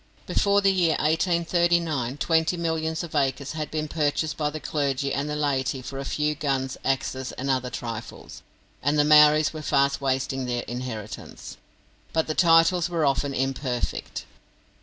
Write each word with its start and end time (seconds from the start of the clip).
Before 0.25 0.61
the 0.61 0.71
year 0.71 0.93
1839, 0.95 2.17
twenty 2.17 2.57
millions 2.57 3.03
of 3.03 3.13
acres 3.13 3.51
had 3.51 3.69
been 3.69 3.87
purchased 3.87 4.35
by 4.35 4.49
the 4.49 4.59
clergy 4.59 5.13
and 5.13 5.29
laity 5.39 5.83
for 5.83 5.99
a 5.99 6.05
few 6.05 6.33
guns, 6.33 6.75
axes, 6.83 7.33
and 7.33 7.51
other 7.51 7.69
trifles, 7.69 8.41
and 8.81 8.97
the 8.97 9.03
Maoris 9.05 9.53
were 9.53 9.61
fast 9.61 10.01
wasting 10.01 10.47
their 10.47 10.63
inheritance. 10.63 11.57
But 12.13 12.25
the 12.25 12.33
titles 12.33 12.89
were 12.89 13.05
often 13.05 13.35
imperfect. 13.35 14.25